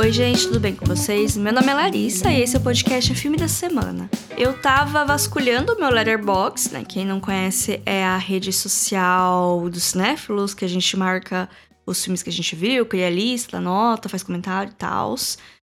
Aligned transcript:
Oi, 0.00 0.10
gente, 0.10 0.46
tudo 0.46 0.58
bem 0.58 0.74
com 0.74 0.86
vocês? 0.86 1.36
Meu 1.36 1.52
nome 1.52 1.68
é 1.68 1.74
Larissa 1.74 2.30
e 2.30 2.40
esse 2.40 2.56
é 2.56 2.58
o 2.58 2.62
podcast 2.62 3.14
Filme 3.14 3.36
da 3.36 3.46
Semana. 3.46 4.08
Eu 4.34 4.58
tava 4.58 5.04
vasculhando 5.04 5.74
o 5.74 5.78
meu 5.78 5.90
Letterboxd, 5.90 6.72
né? 6.72 6.84
Quem 6.88 7.04
não 7.04 7.20
conhece 7.20 7.82
é 7.84 8.02
a 8.02 8.16
rede 8.16 8.50
social 8.50 9.68
dos 9.68 9.82
cinéfilos, 9.82 10.54
que 10.54 10.64
a 10.64 10.68
gente 10.68 10.96
marca 10.96 11.50
os 11.84 12.02
filmes 12.02 12.22
que 12.22 12.30
a 12.30 12.32
gente 12.32 12.56
viu, 12.56 12.86
cria 12.86 13.10
lista, 13.10 13.60
nota, 13.60 14.08
faz 14.08 14.22
comentário 14.22 14.70
e 14.70 14.74
tal. 14.74 15.14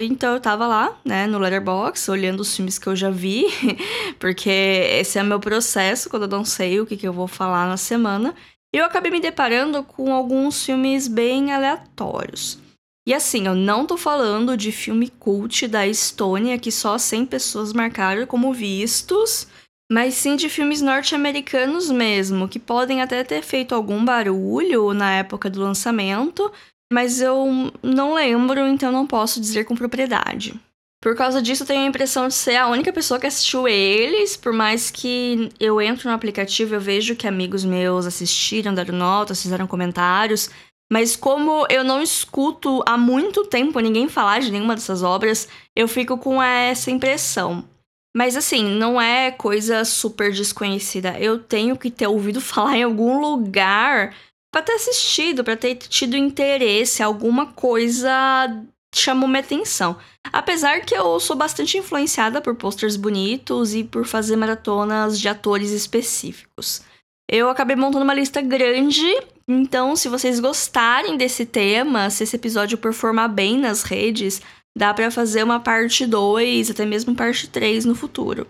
Então 0.01 0.33
eu 0.33 0.41
tava 0.41 0.67
lá, 0.67 0.99
né, 1.05 1.27
no 1.27 1.39
Letterboxd, 1.39 2.11
olhando 2.11 2.41
os 2.41 2.57
filmes 2.57 2.79
que 2.79 2.87
eu 2.87 2.97
já 2.97 3.11
vi, 3.11 3.45
porque 4.19 4.49
esse 4.49 5.19
é 5.19 5.23
o 5.23 5.27
meu 5.27 5.39
processo 5.39 6.09
quando 6.09 6.23
eu 6.23 6.31
não 6.31 6.47
sei 6.47 6.81
o 6.81 6.87
que, 6.87 6.97
que 6.97 7.07
eu 7.07 7.13
vou 7.13 7.29
falar 7.29 7.69
na 7.69 7.77
semana. 7.77 8.35
E 8.75 8.79
eu 8.79 8.87
acabei 8.87 9.13
me 9.13 9.21
deparando 9.21 9.83
com 9.83 10.15
alguns 10.15 10.65
filmes 10.65 11.09
bem 11.09 11.53
aleatórios. 11.53 12.64
E 13.07 13.13
assim, 13.13 13.47
eu 13.47 13.55
não 13.55 13.85
tô 13.85 13.99
falando 13.99 14.57
de 14.57 14.73
filme 14.73 15.09
cult 15.09 15.69
da 15.69 15.87
Estônia 15.87 16.59
que 16.59 16.73
só 16.73 16.97
100 16.97 17.27
pessoas 17.27 17.73
marcaram 17.73 18.27
como 18.27 18.53
vistos, 18.53 19.47
mas 19.93 20.15
sim 20.15 20.37
de 20.37 20.49
filmes 20.49 20.81
norte-americanos 20.81 21.91
mesmo, 21.91 22.49
que 22.49 22.59
podem 22.59 23.03
até 23.03 23.23
ter 23.23 23.43
feito 23.43 23.75
algum 23.75 24.03
barulho 24.03 24.95
na 24.95 25.17
época 25.17 25.51
do 25.51 25.61
lançamento, 25.61 26.51
mas 26.91 27.21
eu 27.21 27.71
não 27.83 28.15
lembro, 28.15 28.67
então 28.67 28.91
não 28.91 29.07
posso 29.07 29.39
dizer 29.39 29.65
com 29.65 29.75
propriedade. 29.75 30.59
Por 31.03 31.15
causa 31.15 31.43
disso, 31.43 31.65
eu 31.65 31.67
tenho 31.67 31.83
a 31.83 31.87
impressão 31.87 32.29
de 32.29 32.33
ser 32.33 32.57
a 32.57 32.69
única 32.69 32.91
pessoa 32.91 33.21
que 33.21 33.27
assistiu 33.27 33.69
eles, 33.69 34.39
por 34.39 34.55
mais 34.55 34.91
que 34.91 35.51
eu 35.61 35.79
entro 35.79 36.09
no 36.09 36.15
aplicativo 36.15 36.75
eu 36.75 36.81
vejo 36.81 37.15
que 37.15 37.29
amigos 37.29 37.63
meus 37.63 38.07
assistiram, 38.07 38.73
deram 38.73 38.97
notas, 38.97 39.43
fizeram 39.43 39.67
comentários, 39.67 40.49
mas 40.93 41.17
como 41.17 41.67
eu 41.71 41.83
não 41.83 42.03
escuto 42.03 42.83
há 42.87 42.97
muito 42.97 43.45
tempo 43.47 43.81
ninguém 43.81 44.09
falar 44.09 44.41
de 44.41 44.51
nenhuma 44.51 44.75
dessas 44.75 45.03
obras, 45.03 45.49
eu 45.75 45.89
fico 45.89 46.19
com 46.19 46.43
essa 46.43 46.91
impressão. 46.91 47.65
Mas 48.17 48.37
assim, 48.37 48.65
não 48.65 49.01
é 49.01 49.31
coisa 49.33 49.85
super 49.85 50.33
desconhecida. 50.33 51.19
Eu 51.19 51.39
tenho 51.39 51.77
que 51.77 51.91
ter 51.91 52.07
ouvido 52.07 52.41
falar 52.43 52.77
em 52.77 52.85
algum 52.85 53.21
lugar 53.21 54.15
para 54.53 54.63
ter 54.63 54.75
assistido, 54.75 55.43
para 55.43 55.57
ter 55.57 55.75
tido 55.75 56.17
interesse, 56.17 57.03
alguma 57.03 57.47
coisa 57.47 58.11
chamou 58.95 59.29
minha 59.29 59.41
atenção. 59.41 59.99
Apesar 60.33 60.81
que 60.83 60.95
eu 60.95 61.19
sou 61.19 61.35
bastante 61.35 61.77
influenciada 61.77 62.41
por 62.41 62.55
posters 62.55 62.97
bonitos 62.97 63.75
e 63.75 63.83
por 63.83 64.07
fazer 64.07 64.37
maratonas 64.37 65.19
de 65.19 65.29
atores 65.29 65.71
específicos. 65.73 66.83
Eu 67.29 67.49
acabei 67.49 67.75
montando 67.75 68.05
uma 68.05 68.15
lista 68.15 68.41
grande 68.41 69.05
então, 69.47 69.95
se 69.95 70.09
vocês 70.09 70.41
gostarem 70.41 71.17
desse 71.17 71.45
tema, 71.45 72.09
se 72.09 72.25
esse 72.25 72.37
episódio 72.37 72.79
performar 72.79 73.29
bem 73.29 73.59
nas 73.59 73.83
redes, 73.83 74.41
dá 74.77 74.93
para 74.95 75.11
fazer 75.11 75.43
uma 75.43 75.61
parte 75.61 76.07
2, 76.07 76.71
até 76.71 76.87
mesmo 76.87 77.15
parte 77.15 77.49
3 77.49 77.85
no 77.85 77.95
futuro. 77.95 78.47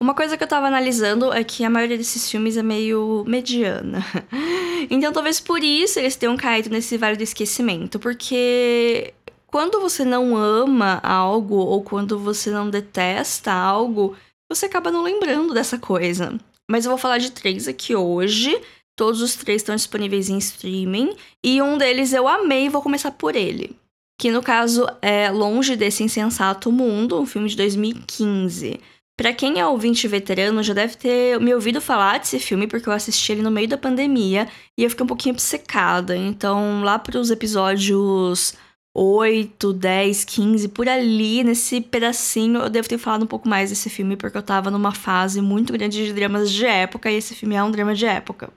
Uma 0.00 0.14
coisa 0.14 0.36
que 0.36 0.44
eu 0.44 0.48
tava 0.48 0.66
analisando 0.66 1.32
é 1.32 1.42
que 1.42 1.64
a 1.64 1.70
maioria 1.70 1.98
desses 1.98 2.30
filmes 2.30 2.56
é 2.56 2.62
meio 2.62 3.24
mediana. 3.26 4.04
então, 4.88 5.12
talvez 5.12 5.40
por 5.40 5.62
isso 5.62 5.98
eles 5.98 6.16
tenham 6.16 6.36
caído 6.36 6.70
nesse 6.70 6.96
vale 6.96 7.16
do 7.16 7.22
esquecimento, 7.22 7.98
porque 7.98 9.12
quando 9.48 9.80
você 9.80 10.04
não 10.04 10.36
ama 10.36 11.00
algo 11.02 11.56
ou 11.56 11.82
quando 11.82 12.18
você 12.18 12.50
não 12.50 12.70
detesta 12.70 13.52
algo, 13.52 14.16
você 14.50 14.66
acaba 14.66 14.90
não 14.90 15.02
lembrando 15.02 15.52
dessa 15.52 15.78
coisa. 15.78 16.38
Mas 16.70 16.84
eu 16.84 16.90
vou 16.90 16.98
falar 16.98 17.18
de 17.18 17.32
três 17.32 17.66
aqui 17.66 17.94
hoje 17.96 18.58
Todos 18.98 19.22
os 19.22 19.36
três 19.36 19.62
estão 19.62 19.76
disponíveis 19.76 20.28
em 20.28 20.38
streaming. 20.38 21.14
E 21.42 21.62
um 21.62 21.78
deles 21.78 22.12
eu 22.12 22.26
amei 22.26 22.66
e 22.66 22.68
vou 22.68 22.82
começar 22.82 23.12
por 23.12 23.36
ele. 23.36 23.76
Que 24.20 24.28
no 24.28 24.42
caso 24.42 24.84
é 25.00 25.30
Longe 25.30 25.76
desse 25.76 26.02
Insensato 26.02 26.72
Mundo, 26.72 27.20
um 27.20 27.24
filme 27.24 27.48
de 27.48 27.56
2015. 27.56 28.80
Para 29.16 29.32
quem 29.32 29.60
é 29.60 29.66
ouvinte 29.66 30.08
veterano, 30.08 30.64
já 30.64 30.74
deve 30.74 30.96
ter 30.96 31.38
me 31.38 31.54
ouvido 31.54 31.80
falar 31.80 32.18
desse 32.18 32.40
filme, 32.40 32.66
porque 32.66 32.88
eu 32.88 32.92
assisti 32.92 33.30
ele 33.30 33.42
no 33.42 33.52
meio 33.52 33.68
da 33.68 33.78
pandemia 33.78 34.48
e 34.76 34.82
eu 34.82 34.90
fiquei 34.90 35.04
um 35.04 35.08
pouquinho 35.08 35.34
obcecada. 35.36 36.16
Então, 36.16 36.82
lá 36.82 36.98
para 36.98 37.20
os 37.20 37.30
episódios 37.30 38.54
8, 38.96 39.72
10, 39.74 40.24
15, 40.24 40.68
por 40.70 40.88
ali, 40.88 41.44
nesse 41.44 41.80
pedacinho, 41.80 42.62
eu 42.62 42.68
devo 42.68 42.88
ter 42.88 42.98
falado 42.98 43.22
um 43.22 43.28
pouco 43.28 43.48
mais 43.48 43.70
desse 43.70 43.88
filme, 43.88 44.16
porque 44.16 44.36
eu 44.36 44.42
tava 44.42 44.72
numa 44.72 44.92
fase 44.92 45.40
muito 45.40 45.72
grande 45.72 46.04
de 46.04 46.12
dramas 46.12 46.50
de 46.50 46.66
época, 46.66 47.08
e 47.08 47.14
esse 47.14 47.36
filme 47.36 47.54
é 47.54 47.62
um 47.62 47.70
drama 47.70 47.94
de 47.94 48.04
época. 48.04 48.50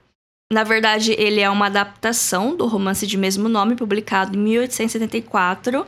Na 0.52 0.64
verdade, 0.64 1.12
ele 1.16 1.40
é 1.40 1.48
uma 1.48 1.64
adaptação 1.64 2.54
do 2.54 2.66
romance 2.66 3.06
de 3.06 3.16
mesmo 3.16 3.48
nome, 3.48 3.74
publicado 3.74 4.36
em 4.36 4.38
1874, 4.38 5.86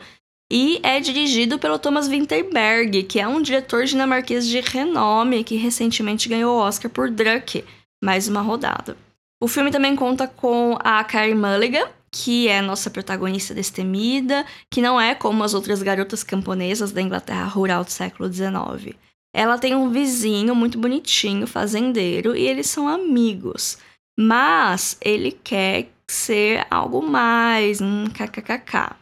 e 0.50 0.80
é 0.82 0.98
dirigido 1.00 1.58
pelo 1.58 1.78
Thomas 1.78 2.08
Winterberg, 2.08 3.02
que 3.02 3.20
é 3.20 3.28
um 3.28 3.42
diretor 3.42 3.84
dinamarquês 3.84 4.48
de 4.48 4.60
renome 4.60 5.44
que 5.44 5.56
recentemente 5.56 6.30
ganhou 6.30 6.56
o 6.56 6.60
Oscar 6.62 6.90
por 6.90 7.10
Druck, 7.10 7.62
mais 8.02 8.26
uma 8.26 8.40
rodada. 8.40 8.96
O 9.38 9.46
filme 9.46 9.70
também 9.70 9.94
conta 9.94 10.26
com 10.26 10.78
a 10.80 11.04
Carey 11.04 11.34
Mulligan, 11.34 11.86
que 12.10 12.48
é 12.48 12.62
nossa 12.62 12.88
protagonista 12.88 13.52
destemida, 13.52 14.46
que 14.70 14.80
não 14.80 14.98
é 14.98 15.14
como 15.14 15.44
as 15.44 15.52
outras 15.52 15.82
garotas 15.82 16.24
camponesas 16.24 16.90
da 16.90 17.02
Inglaterra 17.02 17.44
rural 17.44 17.84
do 17.84 17.90
século 17.90 18.32
XIX. 18.32 18.96
Ela 19.34 19.58
tem 19.58 19.74
um 19.74 19.90
vizinho 19.90 20.54
muito 20.54 20.78
bonitinho, 20.78 21.46
fazendeiro, 21.46 22.34
e 22.34 22.46
eles 22.46 22.70
são 22.70 22.88
amigos. 22.88 23.76
Mas 24.18 24.96
ele 25.00 25.32
quer 25.32 25.88
ser 26.06 26.66
algo 26.70 27.02
mais, 27.02 27.80
um 27.80 28.06
kkkk. 28.06 28.96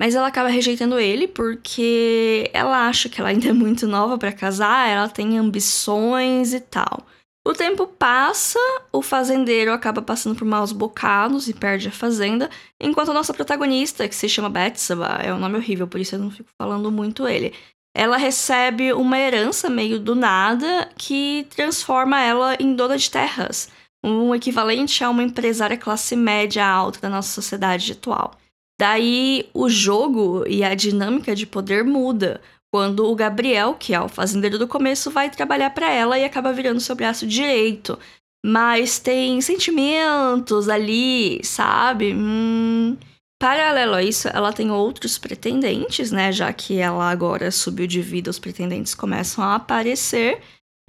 Mas 0.00 0.14
ela 0.14 0.26
acaba 0.26 0.48
rejeitando 0.48 0.98
ele 0.98 1.28
porque 1.28 2.50
ela 2.52 2.88
acha 2.88 3.08
que 3.08 3.20
ela 3.20 3.30
ainda 3.30 3.48
é 3.48 3.52
muito 3.52 3.86
nova 3.86 4.18
para 4.18 4.32
casar, 4.32 4.88
ela 4.88 5.08
tem 5.08 5.38
ambições 5.38 6.52
e 6.52 6.60
tal. 6.60 7.06
O 7.46 7.52
tempo 7.52 7.86
passa, 7.86 8.58
o 8.90 9.02
fazendeiro 9.02 9.70
acaba 9.70 10.00
passando 10.00 10.34
por 10.34 10.46
maus 10.46 10.72
bocados 10.72 11.46
e 11.46 11.52
perde 11.52 11.88
a 11.88 11.92
fazenda, 11.92 12.48
enquanto 12.80 13.10
a 13.10 13.14
nossa 13.14 13.34
protagonista, 13.34 14.08
que 14.08 14.14
se 14.14 14.30
chama 14.30 14.48
Betsaba, 14.48 15.20
é 15.22 15.32
um 15.32 15.38
nome 15.38 15.58
horrível, 15.58 15.86
por 15.86 16.00
isso 16.00 16.14
eu 16.14 16.18
não 16.18 16.30
fico 16.30 16.48
falando 16.56 16.90
muito 16.90 17.28
ele. 17.28 17.52
Ela 17.94 18.16
recebe 18.16 18.94
uma 18.94 19.18
herança 19.18 19.68
meio 19.68 20.00
do 20.00 20.14
nada 20.14 20.88
que 20.96 21.46
transforma 21.50 22.18
ela 22.18 22.56
em 22.58 22.74
dona 22.74 22.96
de 22.96 23.10
terras 23.10 23.68
um 24.04 24.34
equivalente 24.34 25.02
a 25.02 25.10
uma 25.10 25.22
empresária 25.22 25.76
classe 25.76 26.14
média 26.14 26.66
alta 26.66 27.00
da 27.00 27.08
nossa 27.08 27.32
sociedade 27.32 27.92
atual. 27.92 28.32
Daí 28.78 29.48
o 29.54 29.68
jogo 29.68 30.44
e 30.46 30.62
a 30.62 30.74
dinâmica 30.74 31.34
de 31.34 31.46
poder 31.46 31.84
muda 31.84 32.40
quando 32.72 33.06
o 33.06 33.14
Gabriel, 33.14 33.74
que 33.74 33.94
é 33.94 34.00
o 34.00 34.08
fazendeiro 34.08 34.58
do 34.58 34.66
começo, 34.66 35.10
vai 35.10 35.30
trabalhar 35.30 35.70
para 35.70 35.90
ela 35.90 36.18
e 36.18 36.24
acaba 36.24 36.52
virando 36.52 36.80
seu 36.80 36.96
braço 36.96 37.26
direito. 37.26 37.98
Mas 38.44 38.98
tem 38.98 39.40
sentimentos 39.40 40.68
ali, 40.68 41.40
sabe? 41.44 42.12
Hum... 42.14 42.96
Paralelo 43.40 43.94
a 43.94 44.02
isso, 44.02 44.28
ela 44.28 44.52
tem 44.52 44.70
outros 44.70 45.18
pretendentes, 45.18 46.10
né? 46.10 46.32
Já 46.32 46.52
que 46.52 46.78
ela 46.78 47.10
agora 47.10 47.50
subiu 47.50 47.86
de 47.86 48.00
vida, 48.00 48.30
os 48.30 48.38
pretendentes 48.38 48.94
começam 48.94 49.44
a 49.44 49.56
aparecer. 49.56 50.40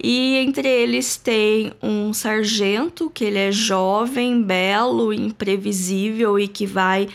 E 0.02 0.36
entre 0.36 0.68
eles 0.68 1.16
tem 1.16 1.72
um 1.82 2.12
sargento, 2.12 3.10
que 3.10 3.24
ele 3.24 3.38
é 3.38 3.50
jovem, 3.50 4.42
belo, 4.42 5.12
imprevisível 5.12 6.38
e 6.38 6.46
que 6.46 6.66
vai 6.66 7.08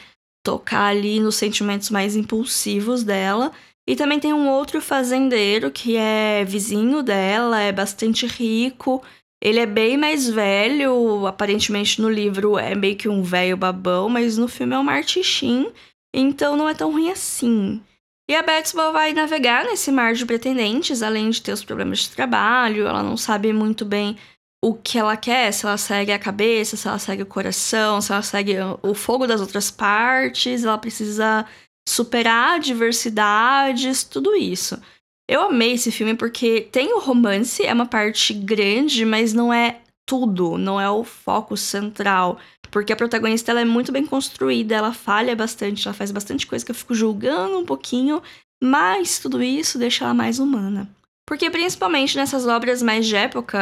tocar 0.43 0.87
ali 0.87 1.19
nos 1.19 1.35
sentimentos 1.35 1.89
mais 1.89 2.15
impulsivos 2.15 3.03
dela. 3.03 3.51
E 3.87 3.95
também 3.95 4.19
tem 4.19 4.33
um 4.33 4.49
outro 4.49 4.81
fazendeiro 4.81 5.71
que 5.71 5.95
é 5.95 6.43
vizinho 6.43 7.03
dela, 7.03 7.61
é 7.61 7.71
bastante 7.71 8.25
rico. 8.25 9.03
Ele 9.43 9.59
é 9.59 9.65
bem 9.65 9.97
mais 9.97 10.29
velho, 10.29 11.25
aparentemente 11.25 11.99
no 11.99 12.09
livro 12.09 12.59
é 12.59 12.75
meio 12.75 12.95
que 12.95 13.09
um 13.09 13.23
velho 13.23 13.57
babão, 13.57 14.07
mas 14.07 14.37
no 14.37 14.47
filme 14.47 14.75
é 14.75 14.79
um 14.79 14.83
martichim, 14.83 15.71
então 16.13 16.55
não 16.55 16.69
é 16.69 16.75
tão 16.75 16.91
ruim 16.91 17.09
assim. 17.09 17.81
E 18.29 18.35
a 18.35 18.41
Betsball 18.41 18.93
vai 18.93 19.13
navegar 19.13 19.65
nesse 19.65 19.91
mar 19.91 20.13
de 20.13 20.25
pretendentes, 20.25 21.01
além 21.01 21.29
de 21.29 21.41
ter 21.41 21.51
os 21.51 21.63
problemas 21.63 21.99
de 21.99 22.09
trabalho, 22.11 22.87
ela 22.87 23.03
não 23.03 23.17
sabe 23.17 23.51
muito 23.51 23.83
bem 23.83 24.17
o 24.63 24.75
que 24.75 24.97
ela 24.97 25.17
quer, 25.17 25.51
se 25.51 25.65
ela 25.65 25.77
segue 25.77 26.11
a 26.11 26.19
cabeça, 26.19 26.77
se 26.77 26.87
ela 26.87 26.99
segue 26.99 27.23
o 27.23 27.25
coração, 27.25 27.99
se 27.99 28.11
ela 28.11 28.21
segue 28.21 28.55
o 28.83 28.93
fogo 28.93 29.25
das 29.25 29.41
outras 29.41 29.71
partes, 29.71 30.63
ela 30.63 30.77
precisa 30.77 31.45
superar 31.89 32.55
adversidades, 32.55 34.03
tudo 34.03 34.35
isso. 34.35 34.79
Eu 35.27 35.41
amei 35.41 35.73
esse 35.73 35.91
filme 35.91 36.13
porque 36.13 36.67
tem 36.71 36.93
o 36.93 36.99
romance, 36.99 37.65
é 37.65 37.73
uma 37.73 37.87
parte 37.87 38.33
grande, 38.33 39.03
mas 39.03 39.33
não 39.33 39.51
é 39.51 39.81
tudo, 40.05 40.57
não 40.57 40.79
é 40.79 40.89
o 40.89 41.03
foco 41.03 41.57
central. 41.57 42.37
Porque 42.71 42.93
a 42.93 42.95
protagonista 42.95 43.51
ela 43.51 43.61
é 43.61 43.65
muito 43.65 43.91
bem 43.91 44.05
construída, 44.05 44.75
ela 44.75 44.93
falha 44.93 45.35
bastante, 45.35 45.85
ela 45.85 45.93
faz 45.93 46.09
bastante 46.09 46.47
coisa 46.47 46.63
que 46.65 46.71
eu 46.71 46.75
fico 46.75 46.95
julgando 46.95 47.59
um 47.59 47.65
pouquinho, 47.65 48.23
mas 48.63 49.19
tudo 49.19 49.43
isso 49.43 49.77
deixa 49.77 50.05
ela 50.05 50.13
mais 50.13 50.39
humana. 50.39 50.89
Porque 51.27 51.49
principalmente 51.49 52.15
nessas 52.17 52.47
obras 52.47 52.81
mais 52.81 53.05
de 53.05 53.15
época, 53.15 53.59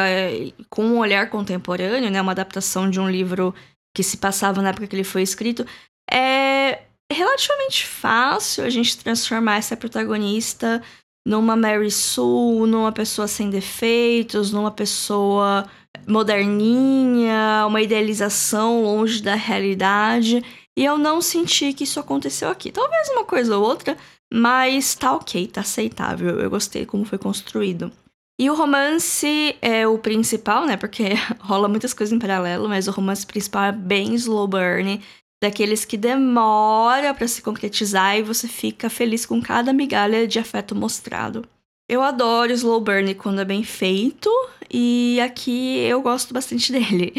com 0.68 0.84
um 0.84 0.98
olhar 0.98 1.28
contemporâneo, 1.28 2.10
né, 2.10 2.20
uma 2.22 2.32
adaptação 2.32 2.88
de 2.88 3.00
um 3.00 3.10
livro 3.10 3.54
que 3.94 4.02
se 4.02 4.16
passava 4.16 4.62
na 4.62 4.70
época 4.70 4.86
que 4.86 4.94
ele 4.94 5.04
foi 5.04 5.22
escrito, 5.22 5.66
é 6.10 6.82
relativamente 7.12 7.86
fácil 7.86 8.64
a 8.64 8.70
gente 8.70 8.98
transformar 8.98 9.56
essa 9.56 9.76
protagonista 9.76 10.82
numa 11.26 11.56
Mary 11.56 11.90
Sue, 11.90 12.66
numa 12.66 12.92
pessoa 12.92 13.28
sem 13.28 13.50
defeitos, 13.50 14.52
numa 14.52 14.70
pessoa 14.70 15.66
moderninha, 16.06 17.64
uma 17.66 17.82
idealização 17.82 18.82
longe 18.82 19.22
da 19.22 19.34
realidade. 19.34 20.42
E 20.76 20.84
eu 20.84 20.96
não 20.96 21.20
senti 21.20 21.72
que 21.72 21.84
isso 21.84 22.00
aconteceu 22.00 22.48
aqui. 22.48 22.72
Talvez 22.72 23.08
uma 23.10 23.24
coisa 23.24 23.56
ou 23.56 23.64
outra, 23.64 23.96
mas 24.32 24.94
tá 24.94 25.14
ok, 25.14 25.46
tá 25.48 25.60
aceitável. 25.60 26.40
Eu 26.40 26.50
gostei 26.50 26.86
como 26.86 27.04
foi 27.04 27.18
construído. 27.18 27.92
E 28.40 28.48
o 28.48 28.54
romance 28.54 29.54
é 29.60 29.86
o 29.86 29.98
principal, 29.98 30.64
né? 30.64 30.76
Porque 30.76 31.10
rola 31.40 31.68
muitas 31.68 31.92
coisas 31.92 32.12
em 32.12 32.18
paralelo, 32.18 32.68
mas 32.68 32.88
o 32.88 32.90
romance 32.90 33.26
principal 33.26 33.64
é 33.64 33.72
bem 33.72 34.14
slow 34.14 34.48
burn, 34.48 35.02
daqueles 35.40 35.84
que 35.84 35.96
demora 35.96 37.14
para 37.14 37.26
se 37.26 37.40
concretizar 37.40 38.18
e 38.18 38.22
você 38.22 38.46
fica 38.46 38.90
feliz 38.90 39.24
com 39.24 39.40
cada 39.40 39.72
migalha 39.72 40.26
de 40.26 40.38
afeto 40.38 40.74
mostrado. 40.74 41.44
Eu 41.88 42.02
adoro 42.02 42.52
slow 42.52 42.80
burn 42.80 43.14
quando 43.14 43.40
é 43.40 43.44
bem 43.44 43.64
feito, 43.64 44.30
e 44.70 45.20
aqui 45.20 45.78
eu 45.78 46.00
gosto 46.00 46.32
bastante 46.32 46.70
dele. 46.72 47.12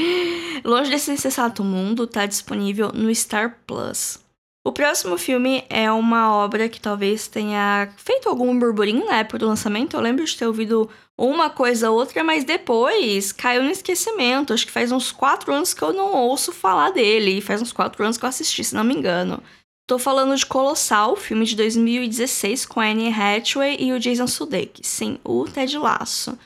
Longe 0.63 0.89
desse 0.89 1.11
insensato 1.11 1.63
mundo, 1.63 2.07
tá 2.07 2.25
disponível 2.25 2.91
no 2.93 3.13
Star 3.13 3.57
Plus. 3.67 4.19
O 4.63 4.71
próximo 4.71 5.17
filme 5.17 5.63
é 5.69 5.91
uma 5.91 6.35
obra 6.35 6.69
que 6.69 6.79
talvez 6.79 7.27
tenha 7.27 7.91
feito 7.97 8.29
algum 8.29 8.57
burburinho 8.57 9.07
na 9.07 9.17
época 9.17 9.39
do 9.39 9.47
lançamento. 9.47 9.95
Eu 9.95 10.01
lembro 10.01 10.23
de 10.23 10.37
ter 10.37 10.45
ouvido 10.45 10.87
uma 11.17 11.49
coisa 11.49 11.89
ou 11.89 11.97
outra, 11.97 12.23
mas 12.23 12.43
depois 12.43 13.31
caiu 13.31 13.63
no 13.63 13.71
esquecimento. 13.71 14.53
Acho 14.53 14.65
que 14.65 14.71
faz 14.71 14.91
uns 14.91 15.11
quatro 15.11 15.51
anos 15.51 15.73
que 15.73 15.81
eu 15.81 15.91
não 15.91 16.13
ouço 16.13 16.51
falar 16.51 16.91
dele. 16.91 17.41
Faz 17.41 17.59
uns 17.59 17.73
quatro 17.73 18.03
anos 18.03 18.17
que 18.17 18.25
eu 18.25 18.29
assisti, 18.29 18.63
se 18.63 18.75
não 18.75 18.83
me 18.83 18.93
engano. 18.93 19.41
Tô 19.89 19.97
falando 19.97 20.35
de 20.35 20.45
Colossal, 20.45 21.15
filme 21.15 21.43
de 21.43 21.55
2016 21.55 22.67
com 22.67 22.79
a 22.79 22.85
Anne 22.85 23.11
Hathaway 23.11 23.77
e 23.79 23.91
o 23.91 23.99
Jason 23.99 24.27
Sudeikis. 24.27 24.87
Sim, 24.87 25.17
o 25.23 25.45
Ted 25.45 25.75
Lasso. 25.75 26.37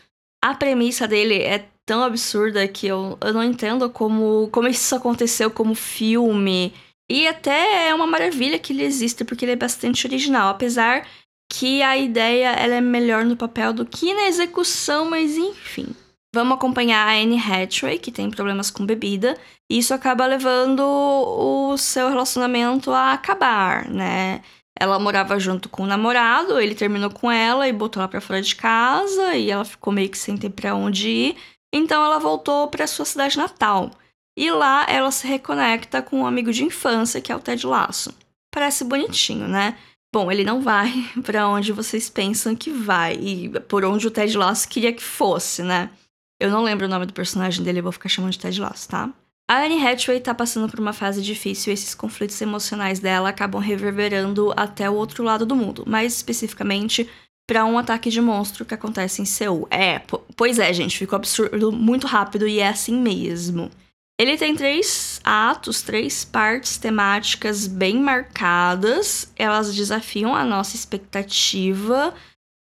A 0.41 0.55
premissa 0.55 1.05
dele 1.05 1.43
é 1.43 1.67
tão 1.85 2.01
absurda 2.01 2.65
que 2.65 2.87
eu, 2.87 3.17
eu 3.19 3.33
não 3.33 3.43
entendo 3.43 3.89
como, 3.89 4.47
como 4.53 4.69
isso 4.69 4.95
aconteceu 4.95 5.51
como 5.51 5.75
filme 5.75 6.73
e 7.09 7.27
até 7.27 7.89
é 7.89 7.93
uma 7.93 8.07
maravilha 8.07 8.59
que 8.59 8.73
ele 8.73 8.83
existe, 8.83 9.23
porque 9.23 9.45
ele 9.45 9.51
é 9.51 9.55
bastante 9.55 10.07
original, 10.07 10.49
apesar 10.49 11.07
que 11.51 11.81
a 11.81 11.97
ideia 11.97 12.49
ela 12.49 12.75
é 12.75 12.81
melhor 12.81 13.23
no 13.23 13.37
papel 13.37 13.71
do 13.71 13.85
que 13.85 14.13
na 14.13 14.27
execução, 14.27 15.09
mas 15.09 15.37
enfim. 15.37 15.87
Vamos 16.33 16.55
acompanhar 16.55 17.07
a 17.07 17.13
Anne 17.13 17.39
Hathaway, 17.39 17.97
que 17.97 18.11
tem 18.11 18.29
problemas 18.29 18.69
com 18.69 18.85
bebida, 18.85 19.37
e 19.71 19.77
isso 19.77 19.93
acaba 19.93 20.25
levando 20.25 20.81
o 20.81 21.77
seu 21.77 22.09
relacionamento 22.09 22.91
a 22.91 23.13
acabar, 23.13 23.87
né? 23.87 24.41
Ela 24.77 24.99
morava 24.99 25.39
junto 25.39 25.69
com 25.69 25.83
o 25.83 25.87
namorado, 25.87 26.59
ele 26.59 26.75
terminou 26.75 27.09
com 27.09 27.31
ela 27.31 27.67
e 27.67 27.71
botou 27.71 28.01
ela 28.01 28.09
para 28.09 28.19
fora 28.19 28.41
de 28.41 28.53
casa, 28.53 29.35
e 29.35 29.49
ela 29.49 29.63
ficou 29.63 29.93
meio 29.93 30.09
que 30.09 30.17
sem 30.17 30.35
ter 30.35 30.49
para 30.49 30.75
onde 30.75 31.07
ir, 31.07 31.37
então 31.73 32.03
ela 32.03 32.19
voltou 32.19 32.67
para 32.67 32.85
sua 32.85 33.05
cidade 33.05 33.37
natal. 33.37 33.91
E 34.37 34.51
lá 34.51 34.85
ela 34.89 35.11
se 35.11 35.25
reconecta 35.25 36.01
com 36.01 36.21
um 36.21 36.25
amigo 36.25 36.51
de 36.51 36.63
infância, 36.63 37.21
que 37.21 37.31
é 37.31 37.35
o 37.35 37.39
Ted 37.39 37.65
Lasso. 37.65 38.13
Parece 38.53 38.83
bonitinho, 38.83 39.47
né? 39.47 39.77
Bom, 40.13 40.31
ele 40.31 40.43
não 40.43 40.61
vai 40.61 40.91
para 41.23 41.47
onde 41.47 41.71
vocês 41.71 42.09
pensam 42.09 42.55
que 42.55 42.71
vai 42.71 43.15
e 43.15 43.49
por 43.61 43.83
onde 43.85 44.07
o 44.07 44.11
Ted 44.11 44.37
Lasso 44.37 44.67
queria 44.67 44.93
que 44.93 45.03
fosse, 45.03 45.63
né? 45.63 45.89
Eu 46.39 46.49
não 46.49 46.63
lembro 46.63 46.85
o 46.85 46.89
nome 46.89 47.05
do 47.05 47.13
personagem 47.13 47.63
dele, 47.63 47.79
eu 47.79 47.83
vou 47.83 47.91
ficar 47.91 48.09
chamando 48.09 48.31
de 48.31 48.39
Ted 48.39 48.59
Lasso, 48.59 48.89
tá? 48.89 49.09
A 49.49 49.63
Anne 49.63 49.85
Hathaway 49.85 50.19
tá 50.19 50.33
passando 50.33 50.69
por 50.69 50.79
uma 50.79 50.91
fase 50.91 51.21
difícil 51.21 51.71
e 51.71 51.73
esses 51.73 51.93
conflitos 51.93 52.41
emocionais 52.41 52.99
dela 52.99 53.29
acabam 53.29 53.61
reverberando 53.61 54.51
até 54.57 54.89
o 54.89 54.95
outro 54.95 55.23
lado 55.23 55.45
do 55.45 55.55
mundo, 55.55 55.83
mais 55.85 56.15
especificamente 56.15 57.07
para 57.47 57.63
um 57.63 57.77
ataque 57.77 58.09
de 58.09 58.19
monstro 58.19 58.65
que 58.65 58.73
acontece 58.73 59.21
em 59.21 59.25
Seul. 59.25 59.67
É, 59.69 59.99
pois 60.35 60.57
é, 60.57 60.73
gente, 60.73 60.97
ficou 60.97 61.15
absurdo 61.15 61.71
muito 61.71 62.07
rápido 62.07 62.47
e 62.47 62.59
é 62.59 62.67
assim 62.67 62.99
mesmo. 62.99 63.69
Ele 64.17 64.37
tem 64.37 64.55
três 64.55 65.19
atos, 65.23 65.81
três 65.81 66.23
partes 66.23 66.77
temáticas 66.77 67.67
bem 67.67 67.99
marcadas. 67.99 69.31
Elas 69.35 69.75
desafiam 69.75 70.33
a 70.33 70.45
nossa 70.45 70.77
expectativa, 70.77 72.13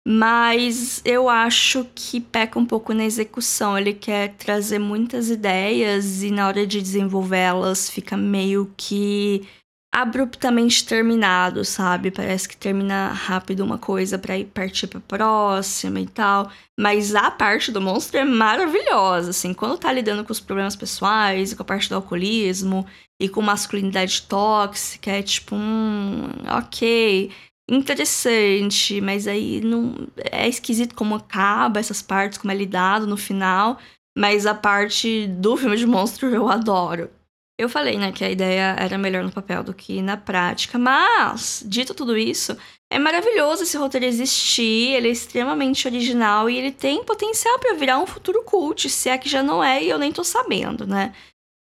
mas 0.07 1.03
eu 1.05 1.29
acho 1.29 1.87
que 1.95 2.21
peca 2.21 2.59
um 2.59 2.65
pouco 2.65 2.95
na 2.95 3.05
execução. 3.05 3.77
Ele 3.77 3.93
quer 3.93 4.35
trazer 4.37 4.79
muitas 4.79 5.29
ideias 5.29 6.23
e 6.23 6.31
na 6.31 6.47
hora 6.47 6.67
de 6.67 6.81
desenvolvê-las 6.81 7.91
fica 7.91 8.17
meio 8.17 8.73
que 8.75 9.47
abruptamente 9.93 10.87
terminado, 10.87 11.65
sabe? 11.65 12.11
Parece 12.11 12.49
que 12.49 12.56
termina 12.56 13.09
rápido 13.09 13.62
uma 13.62 13.77
coisa 13.77 14.19
para 14.19 14.39
ir 14.39 14.47
partir 14.47 14.87
para 14.87 15.00
próxima 15.00 16.00
e 16.00 16.06
tal. 16.06 16.50
Mas 16.81 17.15
a 17.15 17.31
parte 17.31 17.71
do 17.71 17.81
monstro 17.81 18.19
é 18.19 18.25
maravilhosa, 18.25 19.31
assim, 19.31 19.53
quando 19.53 19.79
tá 19.79 19.93
lidando 19.93 20.25
com 20.25 20.33
os 20.33 20.41
problemas 20.41 20.75
pessoais, 20.75 21.53
com 21.53 21.62
a 21.62 21.67
parte 21.67 21.91
do 21.91 21.97
alcoolismo 21.97 22.87
e 23.21 23.29
com 23.29 23.43
masculinidade 23.43 24.23
tóxica, 24.23 25.11
é 25.11 25.23
tipo, 25.23 25.55
hum, 25.55 26.29
OK, 26.59 27.31
interessante, 27.71 29.00
mas 29.00 29.27
aí 29.27 29.61
não 29.61 29.94
é 30.31 30.49
esquisito 30.49 30.94
como 30.94 31.15
acaba 31.15 31.79
essas 31.81 32.00
partes, 32.03 32.39
como 32.39 32.50
é 32.53 32.55
lidado 32.56 33.06
no 33.06 33.17
final, 33.17 33.79
mas 34.17 34.47
a 34.47 34.55
parte 34.55 35.27
do 35.27 35.56
filme 35.56 35.77
de 35.77 35.87
monstro 35.87 36.29
eu 36.29 36.49
adoro. 36.49 37.11
Eu 37.59 37.69
falei, 37.69 37.99
né, 37.99 38.11
que 38.13 38.25
a 38.25 38.31
ideia 38.31 38.75
era 38.79 38.97
melhor 38.99 39.23
no 39.23 39.31
papel 39.31 39.63
do 39.63 39.75
que 39.75 40.01
na 40.01 40.17
prática, 40.17 40.79
mas, 40.79 41.63
dito 41.67 41.95
tudo 41.95 42.17
isso, 42.17 42.57
é 42.91 42.99
maravilhoso 42.99 43.63
esse 43.63 43.77
roteiro 43.77 44.07
existir, 44.07 44.95
ele 44.95 45.09
é 45.09 45.13
extremamente 45.13 45.87
original 45.87 46.49
e 46.49 46.57
ele 46.57 46.73
tem 46.73 47.05
potencial 47.05 47.59
para 47.59 47.75
virar 47.75 47.99
um 47.99 48.07
futuro 48.07 48.43
cult, 48.43 48.89
se 48.89 49.09
é 49.09 49.19
que 49.19 49.29
já 49.29 49.43
não 49.43 49.63
é 49.63 49.83
e 49.83 49.91
eu 49.91 49.99
nem 49.99 50.11
tô 50.11 50.25
sabendo, 50.25 50.87
né? 50.87 51.13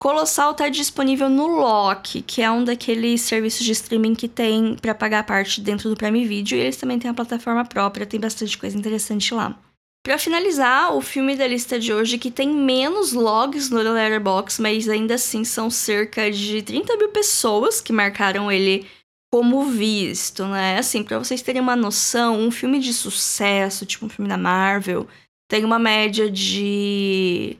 Colossal 0.02 0.54
tá 0.54 0.70
disponível 0.70 1.28
no 1.28 1.48
Loki, 1.48 2.22
que 2.22 2.42
é 2.42 2.50
um 2.50 2.64
daqueles 2.64 3.22
serviços 3.22 3.66
de 3.66 3.74
streaming 3.74 4.16
que 4.16 4.30
tem 4.30 4.76
para 4.76 4.96
pagar 4.96 5.26
parte 5.26 5.60
dentro 5.60 5.90
do 5.90 5.98
Prime 5.98 6.26
Video, 6.26 6.58
e 6.58 6.62
eles 6.62 6.78
também 6.78 6.98
têm 6.98 7.12
a 7.12 7.14
plataforma 7.14 7.66
própria, 7.66 8.06
tem 8.06 8.20
bastante 8.20 8.58
coisa 8.58 8.78
interessante 8.78 9.34
lá. 9.34 9.60
Para 10.04 10.18
finalizar, 10.18 10.96
o 10.96 11.02
filme 11.02 11.36
da 11.36 11.46
lista 11.46 11.78
de 11.78 11.94
hoje 11.94 12.18
que 12.18 12.32
tem 12.32 12.50
menos 12.50 13.12
logs 13.12 13.70
no 13.70 13.78
Letterboxd, 13.78 14.62
mas 14.62 14.88
ainda 14.88 15.16
assim 15.16 15.44
são 15.44 15.70
cerca 15.70 16.32
de 16.32 16.62
30 16.62 16.96
mil 16.96 17.10
pessoas 17.10 17.82
que 17.82 17.92
marcaram 17.92 18.52
ele 18.52 18.88
como 19.32 19.66
visto, 19.66 20.46
né? 20.46 20.78
Assim, 20.80 21.04
para 21.04 21.20
vocês 21.20 21.42
terem 21.42 21.62
uma 21.62 21.76
noção, 21.76 22.40
um 22.40 22.50
filme 22.50 22.80
de 22.80 22.94
sucesso, 22.94 23.86
tipo 23.86 24.06
um 24.06 24.10
filme 24.10 24.30
da 24.30 24.38
Marvel, 24.38 25.08
tem 25.50 25.66
uma 25.66 25.78
média 25.78 26.32
de 26.32 27.58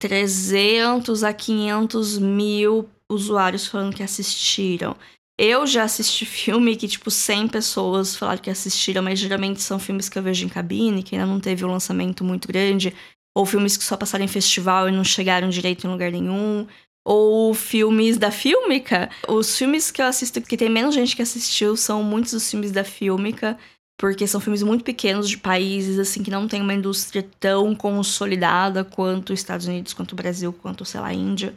300 0.00 1.22
a 1.22 1.32
500 1.32 2.18
mil 2.18 2.90
usuários 3.10 3.66
falando 3.66 3.94
que 3.94 4.02
assistiram. 4.02 4.96
Eu 5.38 5.66
já 5.66 5.84
assisti 5.84 6.24
filme 6.24 6.76
que, 6.76 6.88
tipo, 6.88 7.10
100 7.10 7.48
pessoas 7.48 8.16
falaram 8.16 8.40
que 8.40 8.48
assistiram, 8.48 9.02
mas 9.02 9.18
geralmente 9.18 9.60
são 9.60 9.78
filmes 9.78 10.08
que 10.08 10.18
eu 10.18 10.22
vejo 10.22 10.46
em 10.46 10.48
cabine, 10.48 11.02
que 11.02 11.14
ainda 11.14 11.26
não 11.26 11.38
teve 11.38 11.62
um 11.64 11.70
lançamento 11.70 12.24
muito 12.24 12.48
grande, 12.48 12.94
ou 13.36 13.44
filmes 13.44 13.76
que 13.76 13.84
só 13.84 13.98
passaram 13.98 14.24
em 14.24 14.28
festival 14.28 14.88
e 14.88 14.92
não 14.92 15.04
chegaram 15.04 15.50
direito 15.50 15.86
em 15.86 15.90
lugar 15.90 16.10
nenhum, 16.10 16.66
ou 17.04 17.52
filmes 17.52 18.16
da 18.16 18.30
Fílmica. 18.30 19.10
Os 19.28 19.56
filmes 19.58 19.90
que 19.90 20.00
eu 20.00 20.06
assisto 20.06 20.40
que 20.40 20.56
tem 20.56 20.70
menos 20.70 20.94
gente 20.94 21.14
que 21.14 21.20
assistiu 21.20 21.76
são 21.76 22.02
muitos 22.02 22.32
dos 22.32 22.50
filmes 22.50 22.72
da 22.72 22.82
Fílmica, 22.82 23.58
porque 23.98 24.26
são 24.26 24.40
filmes 24.40 24.62
muito 24.62 24.84
pequenos 24.84 25.28
de 25.28 25.36
países 25.36 25.98
assim 25.98 26.22
que 26.22 26.30
não 26.30 26.48
tem 26.48 26.62
uma 26.62 26.74
indústria 26.74 27.22
tão 27.38 27.74
consolidada 27.74 28.84
quanto 28.84 29.34
os 29.34 29.38
Estados 29.38 29.66
Unidos, 29.66 29.92
quanto 29.92 30.12
o 30.12 30.16
Brasil, 30.16 30.50
quanto, 30.52 30.84
sei 30.86 31.00
lá, 31.00 31.08
a 31.08 31.14
Índia. 31.14 31.54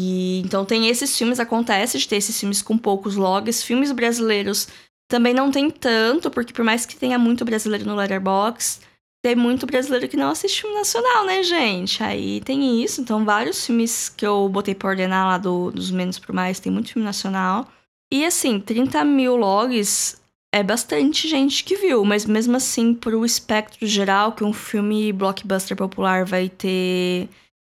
E 0.00 0.38
então 0.44 0.64
tem 0.64 0.86
esses 0.86 1.18
filmes, 1.18 1.40
acontece 1.40 1.98
de 1.98 2.06
ter 2.06 2.16
esses 2.16 2.38
filmes 2.38 2.62
com 2.62 2.78
poucos 2.78 3.16
logs. 3.16 3.64
Filmes 3.64 3.90
brasileiros 3.90 4.68
também 5.10 5.34
não 5.34 5.50
tem 5.50 5.68
tanto, 5.68 6.30
porque 6.30 6.52
por 6.52 6.64
mais 6.64 6.86
que 6.86 6.94
tenha 6.94 7.18
muito 7.18 7.44
brasileiro 7.44 7.84
no 7.84 7.96
Letterboxd, 7.96 8.86
tem 9.24 9.34
muito 9.34 9.66
brasileiro 9.66 10.06
que 10.06 10.16
não 10.16 10.30
assiste 10.30 10.60
filme 10.60 10.76
nacional, 10.76 11.26
né, 11.26 11.42
gente? 11.42 12.00
Aí 12.00 12.40
tem 12.42 12.80
isso. 12.80 13.00
Então, 13.00 13.24
vários 13.24 13.66
filmes 13.66 14.08
que 14.08 14.24
eu 14.24 14.48
botei 14.48 14.72
pra 14.72 14.90
ordenar 14.90 15.26
lá 15.26 15.36
do, 15.36 15.72
dos 15.72 15.90
menos 15.90 16.16
pro 16.16 16.32
mais, 16.32 16.60
tem 16.60 16.70
muito 16.70 16.92
filme 16.92 17.04
nacional. 17.04 17.66
E 18.12 18.24
assim, 18.24 18.60
30 18.60 19.04
mil 19.04 19.34
logs 19.34 20.22
é 20.54 20.62
bastante 20.62 21.26
gente 21.26 21.64
que 21.64 21.74
viu, 21.76 22.04
mas 22.04 22.24
mesmo 22.24 22.56
assim, 22.56 22.94
pro 22.94 23.26
espectro 23.26 23.84
geral, 23.84 24.32
que 24.32 24.44
um 24.44 24.52
filme 24.52 25.12
blockbuster 25.12 25.76
popular 25.76 26.24
vai 26.24 26.48
ter 26.48 27.28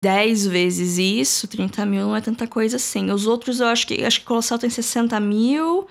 10 0.06 0.46
vezes 0.46 1.00
isso, 1.00 1.48
30 1.48 1.84
mil 1.84 2.04
não 2.04 2.16
é 2.16 2.22
tanta 2.22 2.46
coisa 2.46 2.76
assim. 2.76 3.10
Os 3.10 3.26
outros 3.26 3.60
eu 3.60 3.66
acho 3.66 3.88
que 3.88 4.06
acho 4.06 4.20
que 4.20 4.26
Colossal 4.26 4.60
tem 4.60 4.70
60 4.70 5.20
mil. 5.20 5.88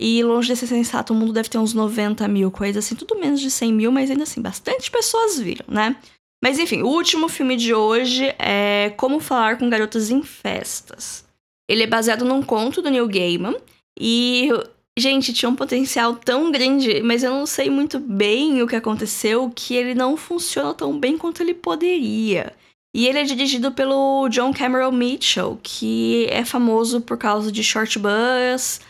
E 0.00 0.22
longe 0.22 0.48
desse 0.48 0.68
sensato, 0.68 1.12
o 1.12 1.16
mundo 1.16 1.32
deve 1.32 1.48
ter 1.48 1.58
uns 1.58 1.74
90 1.74 2.28
mil, 2.28 2.50
coisa 2.50 2.78
assim, 2.78 2.94
tudo 2.94 3.18
menos 3.18 3.40
de 3.40 3.50
100 3.50 3.72
mil, 3.72 3.90
mas 3.90 4.08
ainda 4.08 4.22
assim, 4.22 4.40
bastante 4.40 4.88
pessoas 4.88 5.40
viram, 5.40 5.64
né? 5.66 5.96
Mas 6.40 6.60
enfim, 6.60 6.82
o 6.82 6.86
último 6.86 7.28
filme 7.28 7.56
de 7.56 7.74
hoje 7.74 8.32
é 8.38 8.92
Como 8.98 9.18
Falar 9.18 9.58
com 9.58 9.68
Garotas 9.68 10.10
em 10.10 10.22
Festas. 10.22 11.24
Ele 11.68 11.82
é 11.82 11.86
baseado 11.86 12.24
num 12.24 12.42
conto 12.42 12.80
do 12.80 12.90
Neil 12.90 13.08
Gaiman, 13.08 13.56
e 13.98 14.50
gente, 14.96 15.32
tinha 15.32 15.48
um 15.48 15.56
potencial 15.56 16.14
tão 16.14 16.52
grande, 16.52 17.02
mas 17.02 17.24
eu 17.24 17.30
não 17.30 17.46
sei 17.46 17.68
muito 17.68 17.98
bem 17.98 18.62
o 18.62 18.68
que 18.68 18.76
aconteceu, 18.76 19.50
que 19.52 19.74
ele 19.74 19.94
não 19.94 20.16
funciona 20.16 20.72
tão 20.74 21.00
bem 21.00 21.18
quanto 21.18 21.42
ele 21.42 21.54
poderia. 21.54 22.54
E 22.96 23.06
ele 23.06 23.18
é 23.18 23.24
dirigido 23.24 23.70
pelo 23.72 24.26
John 24.30 24.54
Cameron 24.54 24.90
Mitchell, 24.90 25.60
que 25.62 26.26
é 26.30 26.46
famoso 26.46 26.98
por 26.98 27.18
causa 27.18 27.52
de 27.52 27.62
Short 27.62 27.98
Bus, 27.98 28.80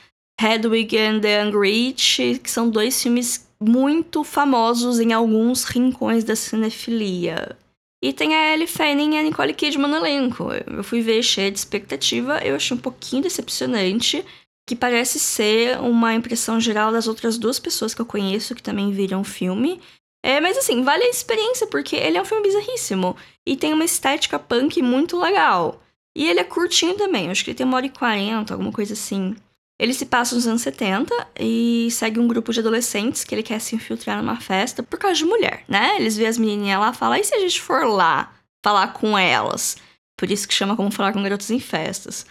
Hedwig 0.41 0.97
and 0.97 1.19
the 1.19 1.41
Angry 1.41 1.89
Inch, 1.89 2.39
que 2.41 2.49
são 2.49 2.71
dois 2.71 3.03
filmes 3.03 3.49
muito 3.61 4.23
famosos 4.23 5.01
em 5.01 5.13
alguns 5.13 5.65
rincões 5.65 6.23
da 6.23 6.37
cinefilia. 6.37 7.59
E 8.01 8.13
tem 8.13 8.33
a 8.33 8.55
Ellie 8.55 8.69
Fanning 8.69 9.17
e 9.17 9.19
a 9.19 9.23
Nicole 9.25 9.53
Kidman 9.53 9.91
no 9.91 9.97
elenco. 9.97 10.51
Eu 10.53 10.85
fui 10.85 11.01
ver 11.01 11.21
cheia 11.25 11.51
de 11.51 11.59
expectativa, 11.59 12.39
eu 12.45 12.55
achei 12.55 12.77
um 12.77 12.81
pouquinho 12.81 13.25
decepcionante, 13.25 14.25
que 14.69 14.77
parece 14.77 15.19
ser 15.19 15.81
uma 15.81 16.15
impressão 16.15 16.61
geral 16.61 16.93
das 16.93 17.09
outras 17.09 17.37
duas 17.37 17.59
pessoas 17.59 17.93
que 17.93 18.01
eu 18.01 18.07
conheço 18.07 18.55
que 18.55 18.63
também 18.63 18.93
viram 18.93 19.23
o 19.23 19.25
filme. 19.25 19.81
É, 20.27 20.41
mas 20.41 20.59
assim, 20.59 20.83
vale 20.83 21.05
a 21.05 21.09
experiência, 21.09 21.69
porque 21.69 21.95
ele 21.95 22.19
é 22.19 22.21
um 22.21 22.25
filme 22.25 22.43
bizarríssimo. 22.43 23.17
E 23.47 23.57
tem 23.57 23.73
uma 23.73 23.85
estética 23.85 24.41
punk 24.41 24.83
muito 24.83 25.17
legal. 25.17 25.81
E 26.17 26.29
ele 26.29 26.41
é 26.41 26.45
curtinho 26.45 26.97
também, 26.97 27.31
acho 27.31 27.45
que 27.45 27.51
ele 27.51 27.57
tem 27.57 27.65
uma 27.65 27.77
hora 27.77 27.87
e 27.87 27.91
quarenta, 27.91 28.53
alguma 28.53 28.73
coisa 28.73 28.95
assim. 28.95 29.37
Ele 29.79 29.95
se 29.95 30.05
passa 30.05 30.35
nos 30.35 30.45
anos 30.45 30.63
70 30.63 31.15
e 31.39 31.87
segue 31.93 32.19
um 32.19 32.27
grupo 32.27 32.53
de 32.53 32.59
adolescentes 32.59 33.23
que 33.23 33.37
ele 33.37 33.43
quer 33.45 33.61
se 33.61 33.77
infiltrar 33.77 34.21
numa 34.21 34.41
festa 34.41 34.83
por 34.83 34.99
causa 34.99 35.17
de 35.17 35.25
mulher, 35.25 35.63
né? 35.69 35.95
Eles 35.97 36.17
vêem 36.17 36.29
as 36.29 36.39
menininhas 36.39 36.81
lá 36.81 36.91
e 36.91 36.95
falam, 36.97 37.19
e 37.19 37.23
se 37.23 37.33
a 37.33 37.39
gente 37.39 37.63
for 37.63 37.87
lá 37.87 38.33
falar 38.65 38.95
com 38.95 39.17
elas? 39.17 39.77
Por 40.19 40.29
isso 40.29 40.49
que 40.49 40.55
chama 40.55 40.75
como 40.75 40.91
falar 40.91 41.13
com 41.13 41.23
garotos 41.23 41.53
em 41.53 41.61
festas. 41.61 42.27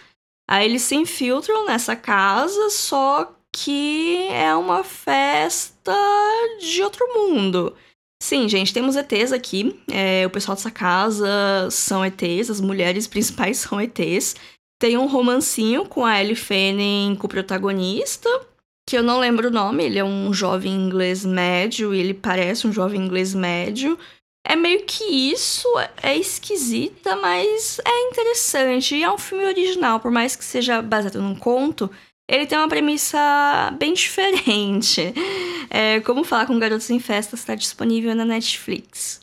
Aí 0.46 0.66
eles 0.66 0.82
se 0.82 0.96
infiltram 0.96 1.64
nessa 1.64 1.96
casa, 1.96 2.68
só 2.68 3.35
que 3.56 4.28
é 4.28 4.54
uma 4.54 4.84
festa 4.84 5.96
de 6.60 6.82
outro 6.82 7.06
mundo. 7.14 7.74
Sim, 8.22 8.46
gente, 8.50 8.72
temos 8.72 8.96
ETs 8.96 9.32
aqui. 9.32 9.80
É, 9.90 10.26
o 10.26 10.30
pessoal 10.30 10.54
dessa 10.54 10.70
casa 10.70 11.26
são 11.70 12.04
ETs, 12.04 12.50
as 12.50 12.60
mulheres 12.60 13.06
principais 13.08 13.56
são 13.56 13.80
ETs. 13.80 14.36
Tem 14.78 14.98
um 14.98 15.06
romancinho 15.06 15.86
com 15.86 16.04
a 16.04 16.20
Ellie 16.20 16.36
Fanning, 16.36 17.16
com 17.18 17.26
o 17.26 17.30
protagonista, 17.30 18.28
que 18.86 18.96
eu 18.98 19.02
não 19.02 19.18
lembro 19.18 19.48
o 19.48 19.50
nome, 19.50 19.84
ele 19.84 19.98
é 19.98 20.04
um 20.04 20.34
jovem 20.34 20.74
inglês 20.74 21.24
médio, 21.24 21.94
e 21.94 21.98
ele 21.98 22.12
parece 22.12 22.66
um 22.66 22.72
jovem 22.72 23.00
inglês 23.00 23.34
médio. 23.34 23.98
É 24.46 24.54
meio 24.54 24.84
que 24.84 25.02
isso, 25.02 25.66
é 26.02 26.14
esquisita, 26.14 27.16
mas 27.16 27.80
é 27.84 28.08
interessante. 28.10 28.94
E 28.94 29.02
é 29.02 29.10
um 29.10 29.16
filme 29.16 29.46
original, 29.46 29.98
por 29.98 30.10
mais 30.10 30.36
que 30.36 30.44
seja 30.44 30.82
baseado 30.82 31.22
num 31.22 31.34
conto, 31.34 31.90
ele 32.28 32.46
tem 32.46 32.58
uma 32.58 32.68
premissa 32.68 33.72
bem 33.78 33.94
diferente. 33.94 35.12
É, 35.68 36.00
como 36.00 36.24
falar 36.24 36.46
com 36.46 36.58
garotos 36.58 36.88
em 36.90 37.00
festas 37.00 37.40
está 37.40 37.54
disponível 37.54 38.14
na 38.14 38.24
Netflix. 38.24 39.20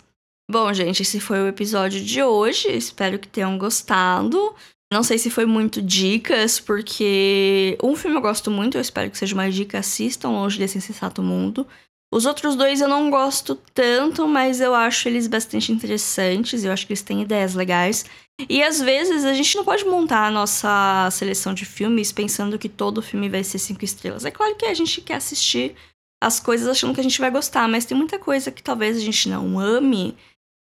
Bom, 0.50 0.72
gente, 0.74 1.02
esse 1.02 1.20
foi 1.20 1.40
o 1.42 1.48
episódio 1.48 2.04
de 2.04 2.22
hoje. 2.22 2.68
Espero 2.70 3.18
que 3.18 3.28
tenham 3.28 3.58
gostado. 3.58 4.54
Não 4.92 5.02
sei 5.02 5.18
se 5.18 5.30
foi 5.30 5.46
muito 5.46 5.82
dicas, 5.82 6.60
porque 6.60 7.78
um 7.82 7.96
filme 7.96 8.18
eu 8.18 8.22
gosto 8.22 8.52
muito, 8.52 8.78
eu 8.78 8.82
espero 8.82 9.10
que 9.10 9.18
seja 9.18 9.34
uma 9.34 9.50
dica, 9.50 9.80
assistam 9.80 10.30
Longe 10.30 10.60
desse 10.60 10.78
Insensato 10.78 11.24
Mundo. 11.24 11.66
Os 12.14 12.28
outros 12.28 12.56
dois 12.56 12.80
eu 12.80 12.88
não 12.88 13.10
gosto 13.10 13.56
tanto, 13.74 14.28
mas 14.28 14.62
eu 14.62 14.76
acho 14.76 15.08
eles 15.08 15.26
bastante 15.26 15.72
interessantes, 15.72 16.64
eu 16.64 16.72
acho 16.72 16.86
que 16.86 16.94
eles 16.94 17.02
têm 17.02 17.24
ideias 17.24 17.56
legais. 17.56 18.06
E 18.48 18.62
às 18.62 18.80
vezes 18.80 19.26
a 19.26 19.34
gente 19.34 19.58
não 19.58 19.66
pode 19.66 19.84
montar 19.84 20.28
a 20.28 20.32
nossa 20.32 21.10
seleção 21.12 21.56
de 21.56 21.66
filmes 21.66 22.12
pensando 22.12 22.60
que 22.60 22.70
todo 22.70 23.02
filme 23.02 23.30
vai 23.30 23.44
ser 23.44 23.58
cinco 23.58 23.84
estrelas. 23.84 24.26
É 24.26 24.30
claro 24.30 24.56
que 24.56 24.66
a 24.68 24.74
gente 24.76 25.02
quer 25.02 25.16
assistir 25.16 25.76
as 26.24 26.40
coisas 26.40 26.68
achando 26.68 26.94
que 26.94 27.00
a 27.00 27.04
gente 27.04 27.20
vai 27.20 27.32
gostar, 27.32 27.68
mas 27.68 27.84
tem 27.84 27.98
muita 27.98 28.20
coisa 28.20 28.52
que 28.52 28.62
talvez 28.62 28.96
a 28.96 29.00
gente 29.02 29.28
não 29.28 29.60
ame, 29.60 30.16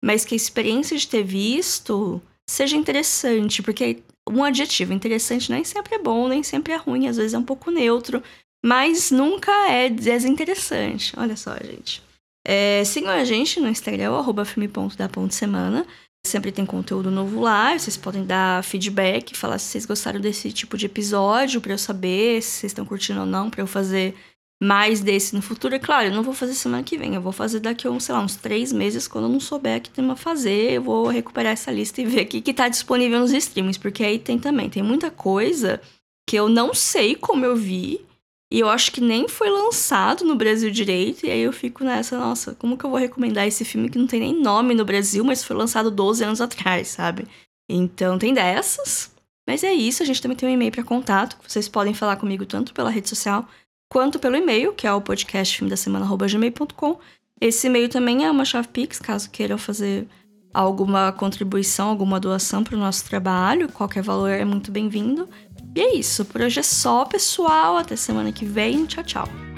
mas 0.04 0.24
que 0.24 0.34
a 0.34 0.36
experiência 0.36 0.96
de 0.96 1.08
ter 1.08 1.24
visto 1.24 2.22
seja 2.48 2.76
interessante, 2.76 3.60
porque 3.60 4.04
um 4.28 4.44
adjetivo 4.44 4.92
interessante 4.92 5.50
nem 5.50 5.64
sempre 5.64 5.96
é 5.96 5.98
bom, 5.98 6.28
nem 6.28 6.44
sempre 6.44 6.74
é 6.74 6.76
ruim, 6.76 7.08
às 7.08 7.16
vezes 7.16 7.34
é 7.34 7.38
um 7.38 7.44
pouco 7.44 7.72
neutro, 7.72 8.22
mas 8.64 9.10
nunca 9.10 9.52
é 9.70 9.88
desinteressante. 9.88 11.12
Olha 11.16 11.36
só, 11.36 11.54
gente. 11.56 12.02
É, 12.46 12.82
sigam 12.84 13.10
a 13.10 13.24
gente 13.24 13.60
no 13.60 13.68
Instagram, 13.68 14.12
arroba 14.12 14.44
filme.da.semana. 14.44 15.86
Sempre 16.26 16.52
tem 16.52 16.66
conteúdo 16.66 17.10
novo 17.10 17.40
lá, 17.40 17.78
vocês 17.78 17.96
podem 17.96 18.26
dar 18.26 18.62
feedback, 18.62 19.34
falar 19.34 19.58
se 19.58 19.66
vocês 19.66 19.86
gostaram 19.86 20.20
desse 20.20 20.52
tipo 20.52 20.76
de 20.76 20.84
episódio, 20.84 21.62
para 21.62 21.72
eu 21.72 21.78
saber 21.78 22.42
se 22.42 22.60
vocês 22.60 22.72
estão 22.72 22.84
curtindo 22.84 23.20
ou 23.20 23.26
não, 23.26 23.48
para 23.48 23.62
eu 23.62 23.66
fazer 23.66 24.14
mais 24.62 25.00
desse 25.00 25.34
no 25.34 25.40
futuro. 25.40 25.74
É 25.74 25.78
claro, 25.78 26.08
eu 26.08 26.14
não 26.14 26.22
vou 26.22 26.34
fazer 26.34 26.52
semana 26.52 26.82
que 26.82 26.98
vem, 26.98 27.14
eu 27.14 27.22
vou 27.22 27.32
fazer 27.32 27.60
daqui 27.60 27.88
a, 27.88 28.00
sei 28.00 28.14
lá, 28.14 28.20
uns 28.20 28.36
três 28.36 28.70
meses, 28.70 29.08
quando 29.08 29.24
eu 29.24 29.30
não 29.30 29.40
souber 29.40 29.80
que 29.80 29.88
tem 29.88 30.14
fazer, 30.14 30.72
eu 30.72 30.82
vou 30.82 31.06
recuperar 31.06 31.52
essa 31.52 31.72
lista 31.72 32.02
e 32.02 32.04
ver 32.04 32.24
o 32.24 32.26
que 32.26 32.52
tá 32.52 32.68
disponível 32.68 33.18
nos 33.18 33.32
streamings, 33.32 33.78
porque 33.78 34.04
aí 34.04 34.18
tem 34.18 34.38
também, 34.38 34.68
tem 34.68 34.82
muita 34.82 35.10
coisa 35.10 35.80
que 36.28 36.36
eu 36.36 36.50
não 36.50 36.74
sei 36.74 37.14
como 37.14 37.46
eu 37.46 37.56
vi, 37.56 38.04
e 38.52 38.58
eu 38.58 38.68
acho 38.68 38.90
que 38.90 39.00
nem 39.00 39.28
foi 39.28 39.48
lançado 39.48 40.24
no 40.24 40.34
Brasil 40.34 40.70
direito, 40.70 41.24
e 41.24 41.30
aí 41.30 41.40
eu 41.40 41.52
fico 41.52 41.84
nessa, 41.84 42.18
nossa, 42.18 42.54
como 42.54 42.76
que 42.76 42.84
eu 42.84 42.90
vou 42.90 42.98
recomendar 42.98 43.46
esse 43.46 43.64
filme 43.64 43.88
que 43.88 43.98
não 43.98 44.06
tem 44.06 44.20
nem 44.20 44.34
nome 44.34 44.74
no 44.74 44.84
Brasil, 44.84 45.22
mas 45.24 45.44
foi 45.44 45.54
lançado 45.54 45.90
12 45.90 46.24
anos 46.24 46.40
atrás, 46.40 46.88
sabe? 46.88 47.26
Então 47.68 48.18
tem 48.18 48.34
dessas. 48.34 49.12
Mas 49.46 49.62
é 49.64 49.72
isso, 49.72 50.02
a 50.02 50.06
gente 50.06 50.20
também 50.20 50.36
tem 50.36 50.48
um 50.48 50.52
e-mail 50.52 50.72
para 50.72 50.82
contato, 50.82 51.36
vocês 51.46 51.68
podem 51.68 51.94
falar 51.94 52.16
comigo 52.16 52.44
tanto 52.44 52.74
pela 52.74 52.90
rede 52.90 53.08
social 53.08 53.48
quanto 53.88 54.18
pelo 54.18 54.36
e-mail, 54.36 54.72
que 54.72 54.86
é 54.86 54.92
o 54.92 55.00
podcast 55.00 55.56
filme 55.56 55.70
da 55.70 55.76
semana@gmail.com. 55.76 56.98
Esse 57.40 57.68
e-mail 57.68 57.88
também 57.88 58.24
é 58.24 58.30
uma 58.30 58.44
chave 58.44 58.68
Pix, 58.68 58.98
caso 58.98 59.30
queiram 59.30 59.58
fazer 59.58 60.06
alguma 60.52 61.12
contribuição, 61.12 61.88
alguma 61.88 62.20
doação 62.20 62.62
para 62.62 62.76
o 62.76 62.78
nosso 62.78 63.04
trabalho, 63.04 63.70
qualquer 63.72 64.02
valor 64.02 64.28
é 64.28 64.44
muito 64.44 64.70
bem-vindo. 64.70 65.28
E 65.74 65.80
é 65.80 65.96
isso, 65.96 66.24
por 66.24 66.40
hoje 66.40 66.60
é 66.60 66.62
só, 66.62 67.04
pessoal. 67.04 67.76
Até 67.76 67.96
semana 67.96 68.32
que 68.32 68.44
vem. 68.44 68.86
Tchau, 68.86 69.04
tchau. 69.04 69.49